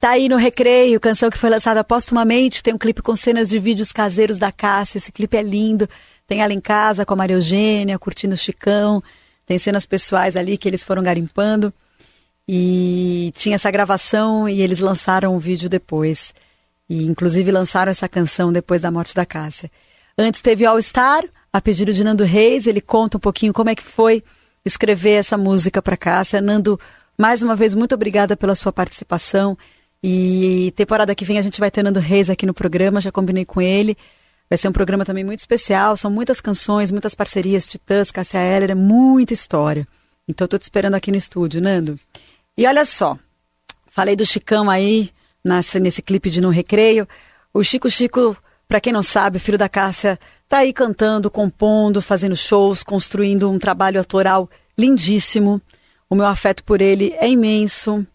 Tá 0.00 0.10
aí 0.10 0.28
no 0.28 0.36
Recreio, 0.36 0.98
canção 0.98 1.30
que 1.30 1.38
foi 1.38 1.50
lançada 1.50 1.84
postumamente. 1.84 2.62
Tem 2.62 2.74
um 2.74 2.78
clipe 2.78 3.02
com 3.02 3.14
cenas 3.14 3.48
de 3.48 3.58
vídeos 3.58 3.92
caseiros 3.92 4.38
da 4.38 4.50
Cássia. 4.50 4.98
Esse 4.98 5.12
clipe 5.12 5.36
é 5.36 5.42
lindo. 5.42 5.88
Tem 6.26 6.40
ela 6.40 6.52
em 6.52 6.60
casa 6.60 7.04
com 7.04 7.14
a 7.14 7.16
Maria 7.16 7.36
Eugênia, 7.36 7.98
curtindo 7.98 8.34
o 8.34 8.38
Chicão. 8.38 9.02
Tem 9.46 9.58
cenas 9.58 9.86
pessoais 9.86 10.36
ali 10.36 10.56
que 10.56 10.68
eles 10.68 10.82
foram 10.82 11.02
garimpando. 11.02 11.72
E 12.48 13.32
tinha 13.34 13.54
essa 13.54 13.70
gravação 13.70 14.48
e 14.48 14.60
eles 14.60 14.80
lançaram 14.80 15.36
o 15.36 15.38
vídeo 15.38 15.68
depois. 15.68 16.34
E 16.88 17.04
inclusive 17.04 17.50
lançaram 17.50 17.90
essa 17.90 18.08
canção 18.08 18.52
depois 18.52 18.82
da 18.82 18.90
morte 18.90 19.14
da 19.14 19.24
Cássia. 19.24 19.70
Antes 20.18 20.42
teve 20.42 20.64
All 20.64 20.80
Star, 20.82 21.24
a 21.52 21.60
pedido 21.60 21.92
de 21.92 22.04
Nando 22.04 22.24
Reis, 22.24 22.66
ele 22.66 22.80
conta 22.80 23.16
um 23.16 23.20
pouquinho 23.20 23.52
como 23.52 23.70
é 23.70 23.74
que 23.74 23.82
foi 23.82 24.22
escrever 24.64 25.12
essa 25.12 25.36
música 25.36 25.80
para 25.80 25.96
Cássia. 25.96 26.40
Nando, 26.40 26.78
mais 27.16 27.42
uma 27.42 27.56
vez, 27.56 27.74
muito 27.74 27.94
obrigada 27.94 28.36
pela 28.36 28.54
sua 28.54 28.72
participação. 28.72 29.56
E 30.02 30.72
temporada 30.76 31.14
que 31.14 31.24
vem 31.24 31.38
a 31.38 31.42
gente 31.42 31.60
vai 31.60 31.70
ter 31.70 31.82
Nando 31.82 32.00
Reis 32.00 32.28
aqui 32.28 32.44
no 32.44 32.52
programa, 32.52 33.00
já 33.00 33.12
combinei 33.12 33.44
com 33.44 33.60
ele. 33.62 33.96
Vai 34.50 34.58
ser 34.58 34.68
um 34.68 34.72
programa 34.72 35.04
também 35.04 35.24
muito 35.24 35.38
especial, 35.38 35.96
são 35.96 36.10
muitas 36.10 36.40
canções, 36.40 36.90
muitas 36.90 37.14
parcerias, 37.14 37.66
Titãs, 37.66 38.10
Cássia 38.10 38.38
Heller, 38.38 38.72
é 38.72 38.74
muita 38.74 39.32
história. 39.32 39.86
Então 40.28 40.46
tô 40.46 40.58
te 40.58 40.62
esperando 40.62 40.94
aqui 40.94 41.10
no 41.10 41.16
estúdio, 41.16 41.60
Nando. 41.60 41.98
E 42.56 42.66
olha 42.66 42.84
só, 42.84 43.18
falei 43.86 44.14
do 44.14 44.26
Chicão 44.26 44.68
aí 44.68 45.10
nesse, 45.44 45.80
nesse 45.80 46.02
clipe 46.02 46.30
de 46.30 46.40
No 46.40 46.50
Recreio. 46.50 47.08
O 47.52 47.62
Chico 47.62 47.90
Chico 47.90 48.36
Para 48.68 48.80
quem 48.80 48.92
não 48.92 49.02
sabe, 49.02 49.38
filho 49.38 49.58
da 49.58 49.68
Cássia 49.68 50.18
tá 50.48 50.58
aí 50.58 50.72
cantando, 50.72 51.30
compondo, 51.30 52.02
fazendo 52.02 52.36
shows, 52.36 52.82
construindo 52.82 53.50
um 53.50 53.58
trabalho 53.58 53.98
autoral 53.98 54.48
lindíssimo. 54.78 55.60
O 56.08 56.14
meu 56.14 56.26
afeto 56.26 56.62
por 56.62 56.80
ele 56.82 57.14
é 57.18 57.28
imenso. 57.28 58.06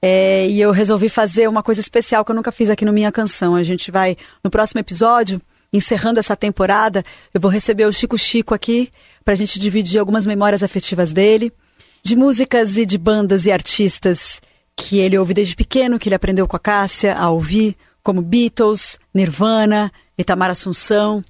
É, 0.00 0.48
e 0.48 0.60
eu 0.60 0.72
resolvi 0.72 1.08
fazer 1.08 1.48
uma 1.48 1.62
coisa 1.62 1.80
especial 1.80 2.24
que 2.24 2.30
eu 2.30 2.36
nunca 2.36 2.52
fiz 2.52 2.70
aqui 2.70 2.84
no 2.84 2.92
Minha 2.92 3.12
Canção. 3.12 3.54
A 3.54 3.62
gente 3.62 3.90
vai, 3.90 4.16
no 4.42 4.50
próximo 4.50 4.80
episódio, 4.80 5.40
encerrando 5.72 6.20
essa 6.20 6.36
temporada, 6.36 7.04
eu 7.32 7.40
vou 7.40 7.50
receber 7.50 7.86
o 7.86 7.92
Chico 7.92 8.18
Chico 8.18 8.54
aqui 8.54 8.90
para 9.24 9.34
a 9.34 9.36
gente 9.36 9.58
dividir 9.58 9.98
algumas 9.98 10.26
memórias 10.26 10.62
afetivas 10.62 11.12
dele, 11.12 11.52
de 12.02 12.16
músicas 12.16 12.76
e 12.76 12.84
de 12.84 12.98
bandas 12.98 13.46
e 13.46 13.52
artistas 13.52 14.42
que 14.74 14.98
ele 14.98 15.16
ouve 15.16 15.32
desde 15.32 15.54
pequeno, 15.54 15.98
que 15.98 16.08
ele 16.08 16.16
aprendeu 16.16 16.48
com 16.48 16.56
a 16.56 16.60
Cássia 16.60 17.14
a 17.14 17.30
ouvir, 17.30 17.76
como 18.02 18.20
Beatles, 18.20 18.98
Nirvana, 19.14 19.92
Itamar 20.18 20.50
Assunção, 20.50 21.24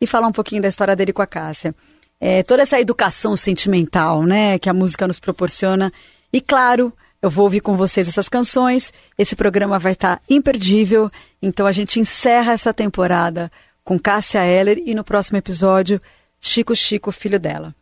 e 0.00 0.06
falar 0.06 0.28
um 0.28 0.32
pouquinho 0.32 0.62
da 0.62 0.68
história 0.68 0.94
dele 0.94 1.12
com 1.12 1.22
a 1.22 1.26
Cássia. 1.26 1.74
É, 2.20 2.42
toda 2.42 2.62
essa 2.62 2.80
educação 2.80 3.36
sentimental, 3.36 4.22
né, 4.22 4.58
que 4.58 4.68
a 4.68 4.74
música 4.74 5.06
nos 5.06 5.18
proporciona. 5.18 5.92
E 6.32 6.40
claro, 6.40 6.92
eu 7.20 7.28
vou 7.28 7.44
ouvir 7.44 7.60
com 7.60 7.76
vocês 7.76 8.06
essas 8.06 8.28
canções. 8.28 8.92
Esse 9.18 9.34
programa 9.34 9.78
vai 9.78 9.92
estar 9.92 10.20
imperdível. 10.28 11.10
Então 11.42 11.66
a 11.66 11.72
gente 11.72 11.98
encerra 11.98 12.52
essa 12.52 12.72
temporada 12.72 13.50
com 13.82 13.98
Cássia 13.98 14.44
Heller 14.44 14.80
e 14.86 14.94
no 14.94 15.02
próximo 15.02 15.38
episódio, 15.38 16.00
Chico 16.40 16.74
Chico, 16.76 17.10
filho 17.10 17.40
dela. 17.40 17.74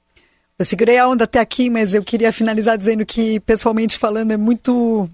Eu 0.62 0.64
segurei 0.64 0.96
a 0.96 1.08
onda 1.08 1.24
até 1.24 1.40
aqui, 1.40 1.68
mas 1.68 1.92
eu 1.92 2.04
queria 2.04 2.30
finalizar 2.32 2.78
dizendo 2.78 3.04
que, 3.04 3.40
pessoalmente 3.40 3.98
falando, 3.98 4.30
é 4.30 4.36
muito 4.36 5.10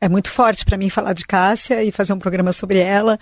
é 0.00 0.08
muito 0.08 0.32
forte 0.32 0.64
para 0.64 0.76
mim 0.76 0.90
falar 0.90 1.12
de 1.12 1.24
Cássia 1.24 1.84
e 1.84 1.92
fazer 1.92 2.12
um 2.12 2.18
programa 2.18 2.50
sobre 2.50 2.78
ela. 2.78 3.20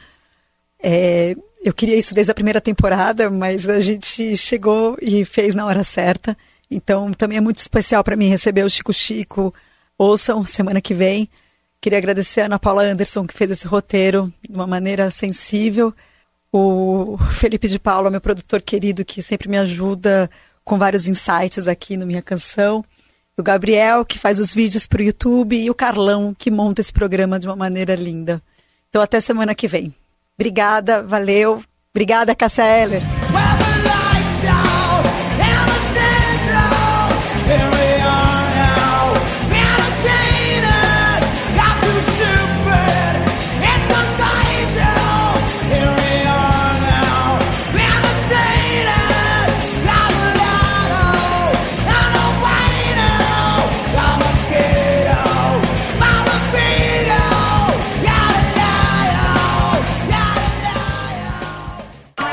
É, 0.82 1.36
eu 1.62 1.74
queria 1.74 1.94
isso 1.94 2.14
desde 2.14 2.30
a 2.30 2.34
primeira 2.34 2.58
temporada, 2.58 3.28
mas 3.28 3.68
a 3.68 3.80
gente 3.80 4.34
chegou 4.34 4.96
e 4.98 5.26
fez 5.26 5.54
na 5.54 5.66
hora 5.66 5.84
certa. 5.84 6.34
Então 6.70 7.12
também 7.12 7.36
é 7.36 7.40
muito 7.42 7.58
especial 7.58 8.02
para 8.02 8.16
mim 8.16 8.30
receber 8.30 8.64
o 8.64 8.70
Chico 8.70 8.94
Chico. 8.94 9.52
Ouçam 9.98 10.42
semana 10.42 10.80
que 10.80 10.94
vem. 10.94 11.28
Queria 11.82 11.98
agradecer 11.98 12.40
a 12.40 12.46
Ana 12.46 12.58
Paula 12.58 12.82
Anderson 12.82 13.26
que 13.26 13.34
fez 13.34 13.50
esse 13.50 13.66
roteiro 13.66 14.32
de 14.40 14.54
uma 14.54 14.66
maneira 14.66 15.10
sensível. 15.10 15.92
O 16.50 17.18
Felipe 17.32 17.68
de 17.68 17.78
Paula, 17.78 18.10
meu 18.10 18.22
produtor 18.22 18.62
querido, 18.62 19.04
que 19.04 19.22
sempre 19.22 19.50
me 19.50 19.58
ajuda 19.58 20.30
com 20.66 20.78
vários 20.78 21.08
insights 21.08 21.66
aqui 21.66 21.96
no 21.96 22.04
Minha 22.04 22.20
Canção 22.20 22.84
o 23.36 23.42
Gabriel, 23.42 24.04
que 24.04 24.18
faz 24.18 24.40
os 24.40 24.54
vídeos 24.54 24.86
para 24.86 25.00
o 25.00 25.04
YouTube, 25.04 25.56
e 25.56 25.68
o 25.68 25.74
Carlão, 25.74 26.34
que 26.36 26.50
monta 26.50 26.80
esse 26.80 26.92
programa 26.92 27.38
de 27.38 27.46
uma 27.46 27.56
maneira 27.56 27.94
linda. 27.94 28.42
Então, 28.88 29.02
até 29.02 29.20
semana 29.20 29.54
que 29.54 29.68
vem. 29.68 29.94
Obrigada, 30.38 31.02
valeu. 31.02 31.62
Obrigada, 31.92 32.34
Cássia 32.34 32.64
Heller. 32.64 33.25